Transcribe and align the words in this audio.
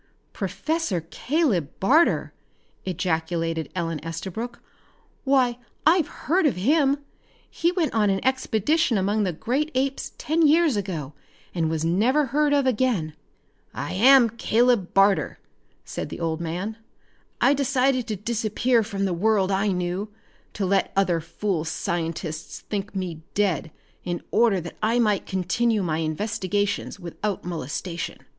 "Professor 0.33 1.01
Caleb 1.11 1.69
Barter!" 1.79 2.33
ejaculated 2.85 3.69
Ellen 3.75 4.03
Estabrook. 4.03 4.59
"Why 5.25 5.59
I've 5.85 6.07
heard 6.07 6.47
of 6.47 6.55
him! 6.55 6.97
He 7.47 7.71
went 7.71 7.93
on 7.93 8.09
an 8.09 8.19
expedition 8.25 8.97
among 8.97 9.21
the 9.21 9.31
great 9.31 9.69
apes 9.75 10.13
ten 10.17 10.41
years 10.41 10.75
ago 10.75 11.13
and 11.53 11.69
was 11.69 11.85
never 11.85 12.25
heard 12.25 12.51
of 12.51 12.65
again." 12.65 13.13
"I 13.75 13.93
am 13.93 14.31
Caleb 14.31 14.95
Barter," 14.95 15.37
said 15.85 16.09
the 16.09 16.19
old 16.19 16.41
man. 16.41 16.77
"I 17.39 17.53
decided 17.53 18.07
to 18.07 18.15
disappear 18.15 18.81
from 18.81 19.05
the 19.05 19.13
world 19.13 19.51
I 19.51 19.67
knew, 19.67 20.09
to 20.53 20.65
let 20.65 20.91
other 20.95 21.21
fool 21.21 21.63
scientists 21.63 22.61
think 22.61 22.95
me 22.95 23.21
dead 23.35 23.69
in 24.03 24.23
order 24.31 24.59
that 24.61 24.77
I 24.81 24.97
might 24.97 25.27
continue 25.27 25.83
my 25.83 25.99
investigations 25.99 26.99
without 26.99 27.43
molestation. 27.45 28.17